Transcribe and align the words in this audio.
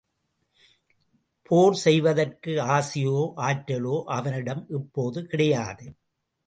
போர் 1.49 1.73
செய்வதற்கு 1.73 2.51
ஆசையோ, 2.71 3.19
ஆற்றலோ 3.41 4.03
அவனிடம் 4.09 4.65
இப்போது 4.69 5.25
கிடையாது. 5.25 5.87